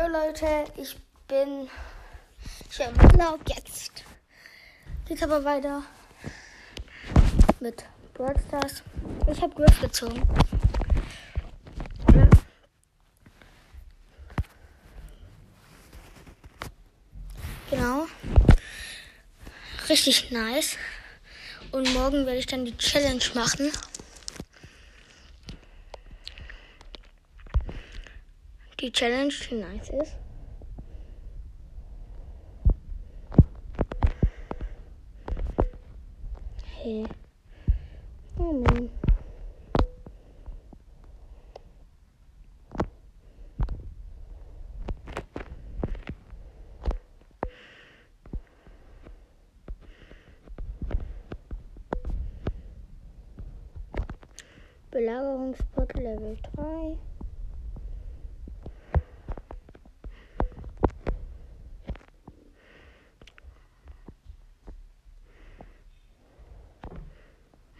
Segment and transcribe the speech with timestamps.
[0.00, 0.96] Jo Leute, ich
[1.28, 1.68] bin
[2.70, 4.02] ich im Urlaub jetzt.
[5.06, 5.82] Geht aber weiter
[7.60, 7.84] mit
[8.14, 8.82] Brawl Stars.
[9.30, 10.22] Ich habe Griff gezogen.
[17.68, 18.06] Genau.
[19.86, 20.78] Richtig nice.
[21.72, 23.70] Und morgen werde ich dann die Challenge machen.
[28.80, 30.16] Die Challenge, die nice ist.
[36.64, 37.04] Hey.
[38.38, 38.88] Oh Mann.
[54.90, 56.96] Belagerungspot Level 3.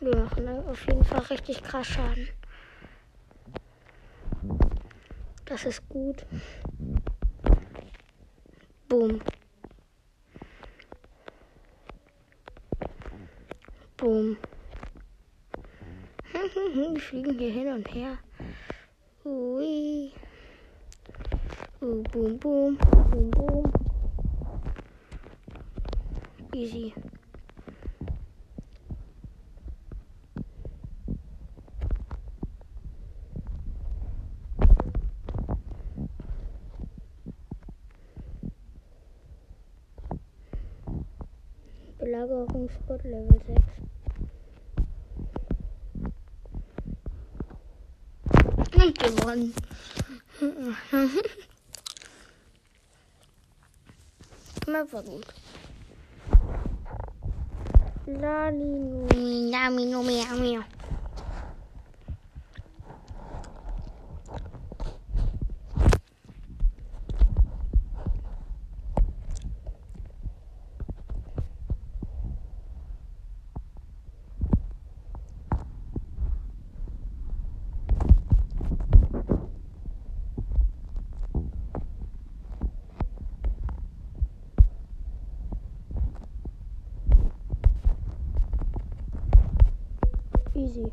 [0.00, 0.48] Wir machen
[1.12, 2.26] Fall richtig krass Schaden.
[5.44, 6.24] Das ist gut.
[8.88, 9.20] Boom.
[13.98, 14.38] Boom.
[16.74, 18.16] Die fliegen hier hin und her.
[19.26, 20.12] Ui.
[21.82, 22.78] Uh, boom, boom.
[23.10, 23.72] Boom, boom.
[26.54, 26.94] Easy.
[42.02, 43.62] Belagerungsspot Level 6.
[48.74, 49.54] Und gewonnen.
[54.66, 55.26] Immer war gut.
[58.06, 60.58] Lali, Numi, Nami, Numi, Nami.
[90.72, 90.90] Easy.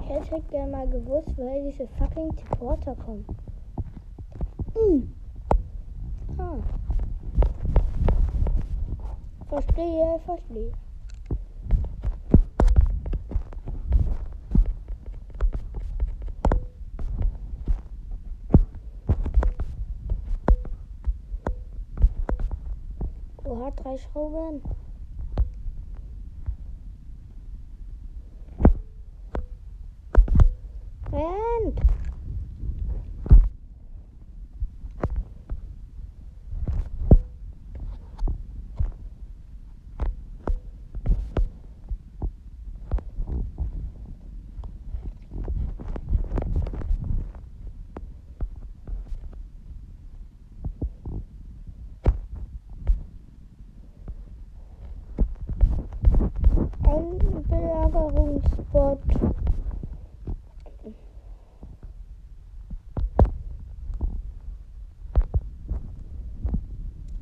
[0.00, 3.26] Ich hätte gerne mal gewusst, woher diese fucking Supporter kommen.
[4.74, 5.14] Hm.
[6.38, 6.56] Ah.
[9.48, 10.72] Verstehe, verstehe.
[23.66, 24.62] Oha, drei Schrauben.
[31.12, 31.80] Rennt!
[56.88, 57.18] Ein
[58.76, 59.00] Belagerungsspot.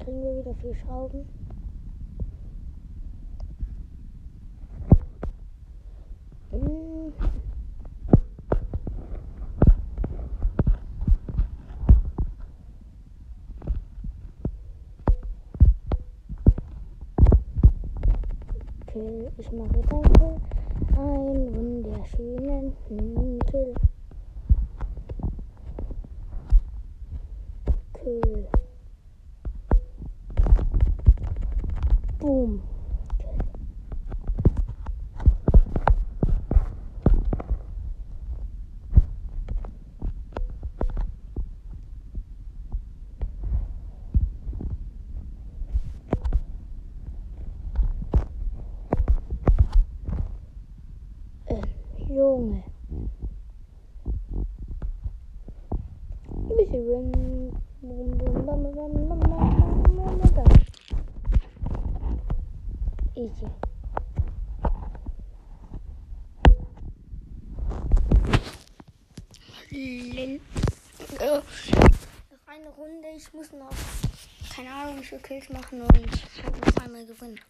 [0.00, 1.26] Kriegen wir wieder viel Schrauben.
[6.50, 7.12] Hm.
[18.86, 19.30] Kill.
[19.38, 20.65] Ich mache jetzt Kill.
[20.96, 22.72] Einen wunderschönen
[23.50, 23.74] Kill.
[56.56, 57.12] Bam,
[60.32, 60.50] bam.
[63.14, 63.46] Easy.
[71.18, 71.42] Noch
[72.46, 73.08] eine Runde.
[73.16, 73.70] Ich muss noch,
[74.54, 77.40] keine Ahnung, wie viele Kills machen und halt noch einmal gewinnen.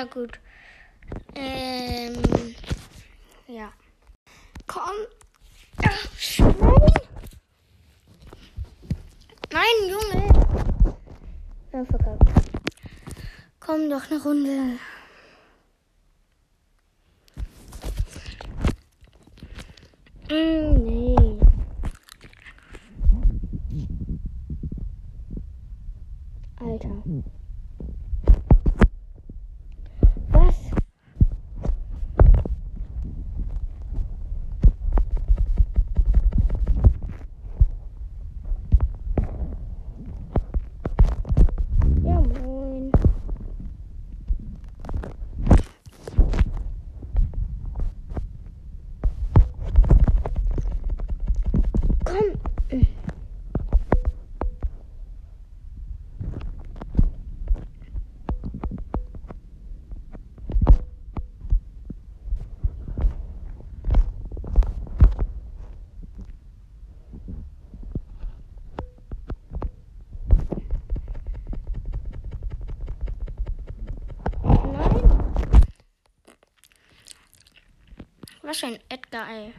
[0.00, 0.40] Ja, gut.
[1.34, 2.14] Ähm,
[3.46, 3.70] ja.
[4.66, 4.96] Komm.
[5.84, 6.54] Ach, Schwein.
[9.52, 10.26] Nein, Junge.
[11.74, 12.22] Ja, verkackt.
[13.60, 14.78] Komm doch eine Runde.
[20.30, 21.38] Mm, nee.
[26.58, 27.02] Alter.
[30.32, 30.54] Was?
[42.04, 42.92] Ja, moin.
[52.04, 52.16] Komm.
[52.70, 52.86] Nein.
[78.50, 79.52] Was für ein Edgar, ey.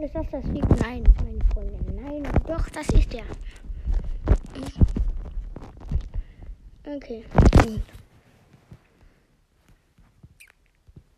[0.00, 0.64] Ist das das Lied?
[0.80, 1.96] Nein, meine Freundin.
[1.96, 3.24] Nein, doch, das ist der.
[6.84, 7.82] Okay, gut.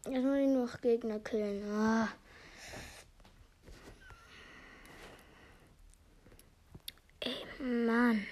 [0.09, 1.63] Jetzt muss ich noch Gegner killen.
[1.71, 2.09] Ah.
[7.21, 8.25] Ey, Mann.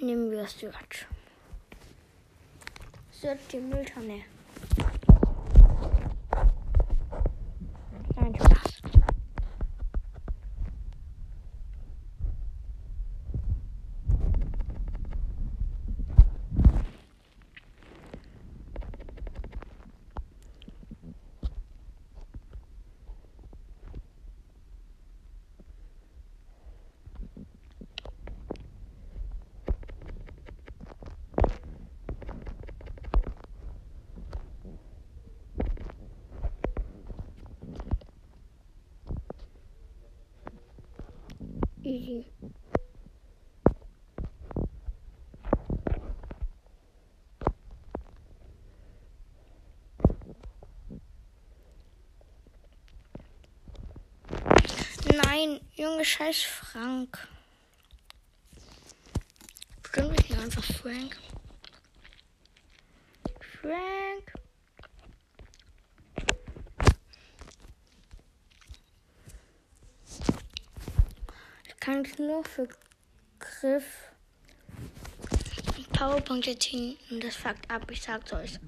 [0.00, 1.06] Nehmen wir Search.
[3.12, 4.22] Search die Mülltonne.
[8.16, 8.74] Nein, Spaß.
[41.94, 42.26] Easy.
[55.22, 57.28] Nein, Junge, scheiß Frank.
[59.80, 61.16] Bestimmt ist nur einfach Frank.
[63.60, 64.34] Frank.
[71.66, 72.66] Ich kann es nur für
[73.38, 73.84] Griff
[75.92, 78.58] Powerpunkte ziehen und das fuckt ab, ich sag's euch.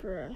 [0.00, 0.34] Bruh.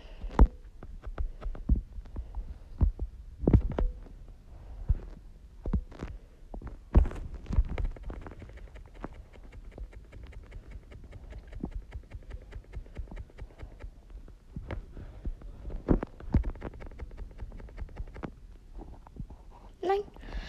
[19.81, 20.03] Nein.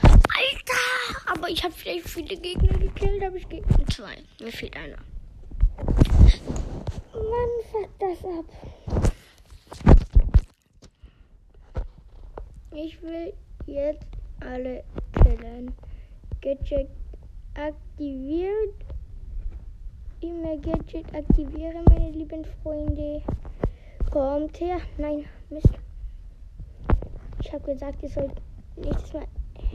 [0.03, 1.31] Alter!
[1.31, 4.17] Aber ich habe vielleicht viele Gegner gekillt, aber ich Gegner zwei.
[4.41, 4.97] Mir fehlt einer.
[7.13, 8.45] Mann, fuck, das ab.
[12.73, 13.33] Ich will
[13.67, 14.05] jetzt
[14.41, 14.83] alle
[15.23, 15.73] killen.
[16.41, 16.89] Gadget
[17.53, 18.75] aktiviert.
[20.19, 23.21] E-Mail Gadget aktiviere, meine lieben Freunde.
[24.11, 24.81] Kommt her.
[24.97, 25.69] Nein, Mist.
[27.39, 28.41] Ich habe gesagt, ihr sollt
[28.75, 29.27] nächstes Mal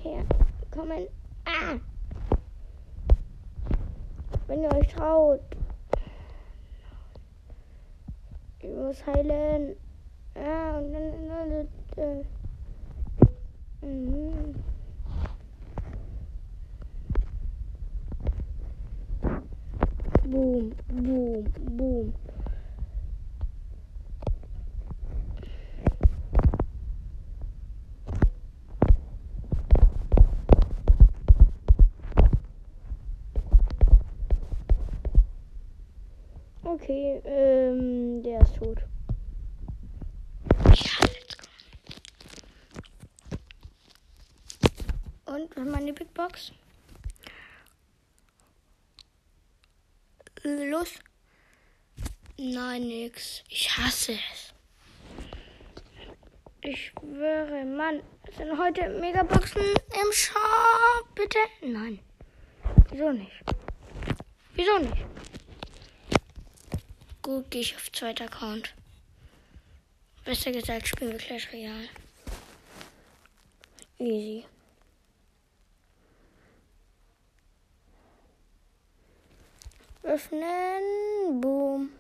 [0.03, 1.07] herkommen.
[1.45, 1.79] Ah!
[4.47, 5.41] Wenn ihr euch traut.
[8.61, 9.77] Ich muss heilen.
[10.35, 11.29] Ja, und dann.
[11.29, 12.25] dann, dann,
[13.83, 13.91] dann.
[13.91, 14.55] mhm.
[20.25, 21.45] Boom, boom,
[21.77, 22.15] boom.
[52.63, 53.43] Nein, nix.
[53.49, 54.53] Ich hasse es.
[56.61, 58.03] Ich schwöre, Mann.
[58.37, 61.15] Sind heute Megaboxen im Shop?
[61.15, 61.39] Bitte?
[61.63, 62.01] Nein.
[62.91, 63.33] Wieso nicht?
[64.55, 65.07] Wieso nicht?
[67.23, 68.75] Gut, gehe ich auf zweiter Account.
[70.27, 71.89] Besser gesagt, spielen wir Clash Royale.
[73.99, 74.45] Easy.
[80.03, 81.41] Öffnen.
[81.41, 82.00] Boom.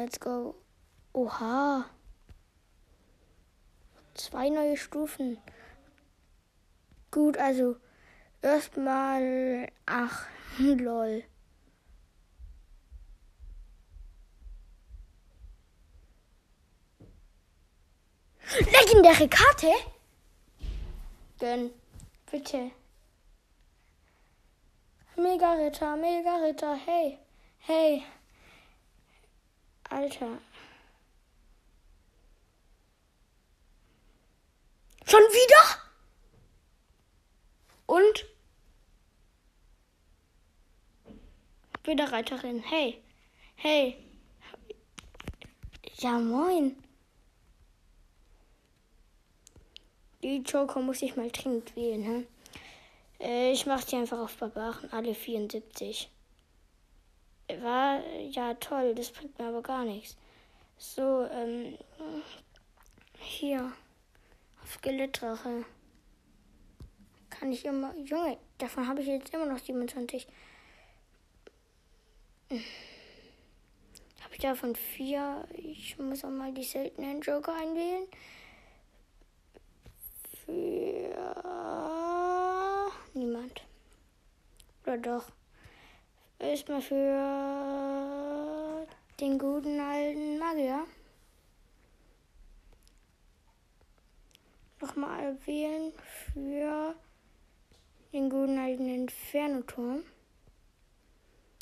[0.00, 0.54] Let's go.
[1.12, 1.84] Oha.
[4.14, 5.36] Zwei neue Stufen.
[7.10, 7.76] Gut, also
[8.40, 9.68] erstmal.
[9.84, 10.26] Ach,
[10.58, 11.22] lol.
[18.58, 19.72] Legendäre Karte?
[21.38, 21.70] Gönn.
[22.30, 22.70] Bitte.
[25.16, 27.18] Mega Ritter, Mega Ritter, hey,
[27.58, 28.02] hey.
[29.90, 30.38] Alter.
[35.04, 35.82] Schon wieder?
[37.86, 38.26] Und?
[41.84, 43.02] Wieder Reiterin, hey,
[43.56, 43.96] hey.
[45.98, 46.76] Ja, moin.
[50.22, 52.26] Die Joker muss ich mal dringend wählen,
[53.18, 53.52] ne?
[53.52, 56.08] Ich mache die einfach auf Barbaren, alle 74.
[57.62, 60.16] War ja toll, das bringt mir aber gar nichts.
[60.78, 61.76] So, ähm,
[63.18, 63.72] hier,
[64.62, 65.64] auf Skelettdrache.
[67.28, 70.26] Kann ich immer, Junge, davon habe ich jetzt immer noch 27.
[72.50, 72.64] Habe
[74.32, 75.46] ich davon vier?
[75.54, 78.06] Ich muss auch mal die seltenen Joker einwählen.
[80.44, 80.90] Für
[83.14, 83.62] niemand.
[84.84, 85.39] Oder doch.
[86.40, 86.96] Erstmal für
[89.20, 90.86] den guten alten Magier.
[94.80, 95.92] Nochmal wählen
[96.32, 96.94] für
[98.14, 100.02] den guten alten Inferno-Turm.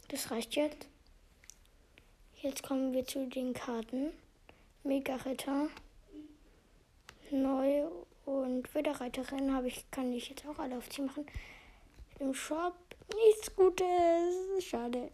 [0.06, 0.87] Das reicht jetzt.
[2.40, 4.12] Jetzt kommen wir zu den Karten.
[4.85, 5.70] Mega-Ritter.
[7.32, 7.88] Neu
[8.26, 11.26] und Widderreiterin habe ich, kann ich jetzt auch alle auf sie machen.
[12.20, 12.76] Im Shop
[13.15, 14.65] nichts Gutes.
[14.65, 15.11] Schade.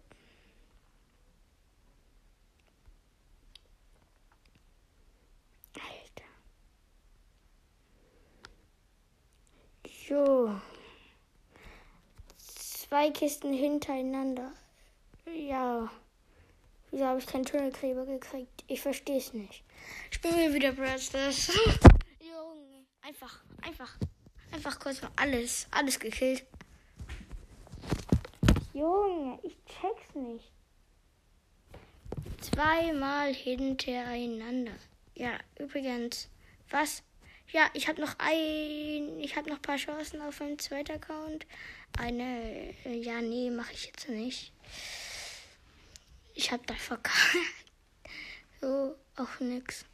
[5.75, 6.25] Alter.
[10.09, 10.61] Jo.
[12.37, 14.53] Zwei Kisten hintereinander.
[15.27, 15.91] Ja.
[16.91, 18.65] Wieso habe ich keinen Tunnelkleber gekriegt?
[18.69, 19.65] Ich verstehe es nicht.
[20.11, 21.51] Spielen wir wieder Brawl Stars.
[23.07, 23.99] Einfach, einfach,
[24.51, 26.47] einfach kurz mal alles, alles gekillt.
[28.75, 30.51] Junge, ich check's nicht.
[32.41, 34.73] Zweimal hintereinander.
[35.15, 36.29] Ja, übrigens,
[36.71, 37.05] was?
[37.53, 41.47] Ja, ich habe noch ein, ich habe noch ein paar Chancen auf meinem zweiten Account.
[41.97, 44.53] Eine, äh, ja, nee, mache ich jetzt nicht.
[46.35, 47.17] Ich habe da verkackt.
[48.61, 49.85] So, auch nix.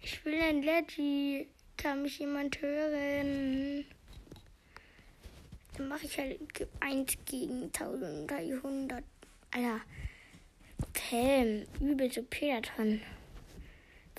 [0.00, 1.48] Ich will ein Leggy.
[1.76, 3.84] Kann mich jemand hören?
[5.78, 6.38] Mache ich halt
[6.80, 9.04] 1 gegen 1300.
[9.50, 9.80] Alter.
[10.92, 13.00] Pam, übel so Peterton.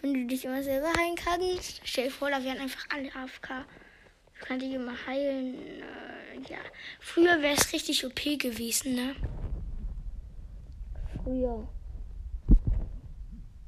[0.02, 3.66] Wenn du dich immer selber heilen kannst, stell dir vor, da wären einfach alle AFK.
[4.40, 5.56] Du kannst dich immer heilen.
[5.56, 6.60] Äh, ja.
[7.00, 9.16] Früher wäre es richtig OP gewesen, ne?
[11.30, 11.68] früher.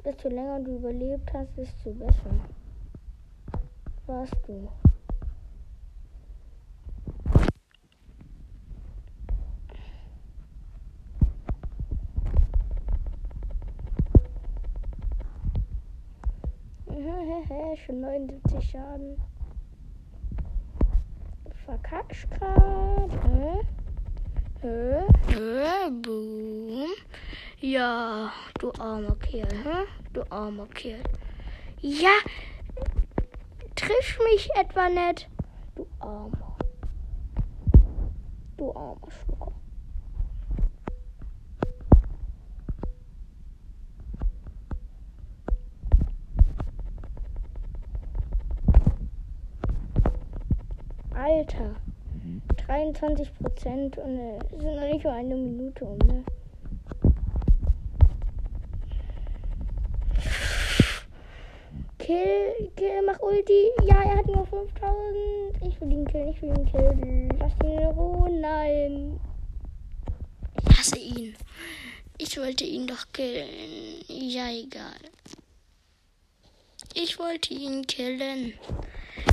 [0.03, 2.33] Desto länger du überlebt hast, desto besser.
[4.07, 4.69] Warst du.
[17.77, 19.21] Schon 79 Schaden.
[21.65, 23.11] Verkackst grad.
[23.23, 23.63] Hä?
[24.61, 25.07] Hä?
[25.27, 25.89] Hä?
[26.03, 26.89] Boom.
[27.61, 28.29] Ja,
[28.61, 29.85] du armer Kerl, hä?
[30.13, 31.03] Du armer Kerl.
[31.81, 32.15] Ja,
[33.75, 35.29] triff mich etwa nicht.
[35.75, 36.57] Du armer.
[38.57, 39.60] Du armer Schlucker.
[51.21, 51.75] Alter.
[52.65, 56.23] 23 Prozent und äh, sind noch nicht mal eine Minute um, ne?
[61.99, 63.69] Kill, Kill, mach Ulti.
[63.83, 65.67] Ja, er hat nur 5000.
[65.67, 67.29] Ich will ihn killen, ich will ihn killen.
[67.39, 68.29] Lass ihn in Ruhe.
[68.31, 69.19] Nein.
[70.69, 71.35] Ich hasse ihn.
[72.17, 73.47] Ich wollte ihn doch killen.
[74.07, 74.97] Ja, egal.
[76.95, 78.53] Ich wollte ihn killen.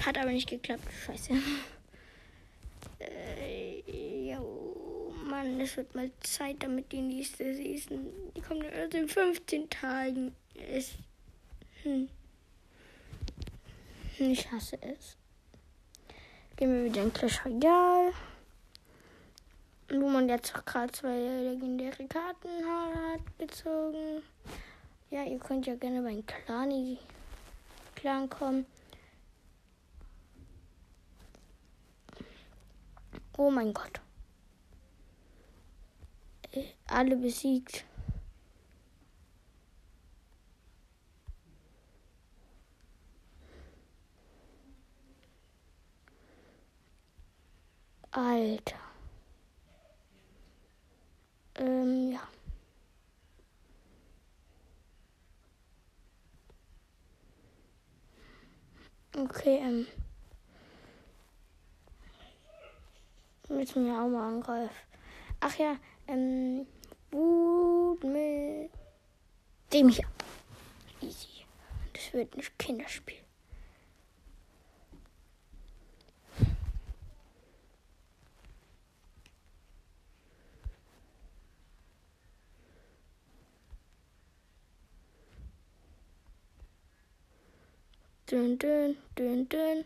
[0.05, 0.85] Hat aber nicht geklappt.
[1.07, 1.33] Scheiße.
[3.01, 8.07] Äh, jo, Mann, es wird mal Zeit, damit die nächste Season.
[8.37, 10.35] Die kommt erst in 15 Tagen.
[10.55, 10.95] Ist.
[11.83, 12.09] Hm.
[14.19, 15.17] Ich hasse es.
[16.57, 18.13] Gehen wir wieder in Clash Royale.
[19.91, 24.23] Wo man jetzt auch gerade zwei legendäre Karten hat gezogen.
[25.11, 26.99] Ja, ihr könnt ja gerne bei Clani
[27.95, 28.67] Clan kommen.
[33.39, 34.01] Oh mein Gott.
[36.89, 37.85] Alle besiegt.
[48.11, 48.77] Alter.
[51.57, 52.21] Ähm, ja.
[59.17, 59.87] Okay, ähm.
[63.59, 64.71] Müssen wir auch mal angreifen.
[65.41, 66.65] Ach ja, ähm.
[67.11, 68.71] Wut mit
[69.73, 70.07] dem hier.
[71.03, 71.45] Easy.
[71.93, 73.17] Das wird ein Kinderspiel.
[88.31, 89.85] Dün, dün, dün, dün.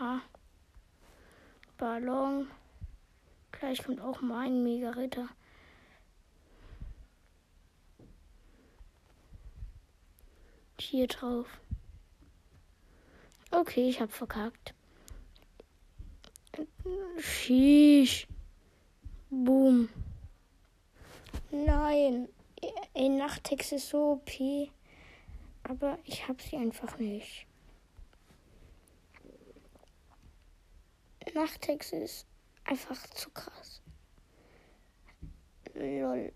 [0.00, 0.22] Ha.
[1.80, 2.46] Ballon.
[3.52, 5.30] Gleich kommt auch mein Mega-Ritter.
[10.78, 11.46] Hier drauf.
[13.50, 14.74] Okay, ich hab verkackt.
[17.18, 18.26] Sheesh.
[19.30, 19.88] Boom.
[21.50, 22.28] Nein.
[22.92, 24.30] Ey, Nachtex ist so OP.
[25.62, 27.46] Aber ich hab sie einfach nicht.
[31.34, 32.26] Nachtex ist
[32.64, 33.82] einfach zu krass.
[35.74, 36.32] Lol.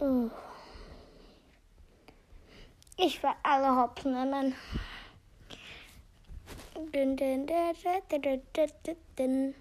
[0.00, 0.30] Oh.
[2.96, 4.54] Ich war alle hops nehmen.
[6.92, 7.46] Dün, dün,
[9.16, 9.54] dün,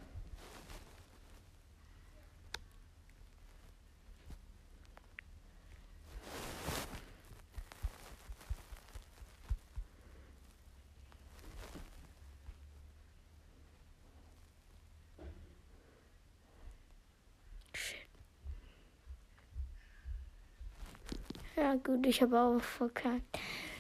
[21.82, 23.40] Gut, ich habe auch verkackt.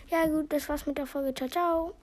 [0.10, 1.34] Ja, gut, das war's mit der Folge.
[1.34, 1.93] Ciao, ciao.